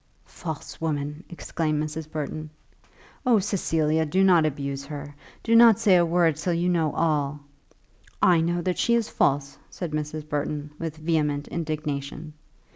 "False 0.25 0.81
woman!" 0.81 1.23
exclaimed 1.29 1.79
Mrs. 1.83 2.09
Burton. 2.09 2.49
"Oh, 3.23 3.37
Cecilia, 3.37 4.03
do 4.03 4.23
not 4.23 4.47
abuse 4.47 4.83
her, 4.87 5.13
do 5.43 5.55
not 5.55 5.77
say 5.77 5.95
a 5.95 6.03
word 6.03 6.37
till 6.37 6.55
you 6.55 6.69
know 6.69 6.91
all." 6.93 7.39
"I 8.19 8.41
know 8.41 8.63
that 8.63 8.79
she 8.79 8.95
is 8.95 9.09
false," 9.09 9.59
said 9.69 9.91
Mrs. 9.91 10.27
Burton, 10.27 10.71
with 10.79 10.97
vehement 10.97 11.47
indignation. 11.49 12.33